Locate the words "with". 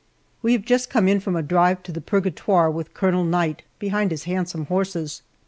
2.71-2.91